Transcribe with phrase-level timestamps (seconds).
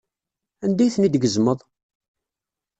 [0.63, 1.59] Anda ay ten-id-tgezmeḍ?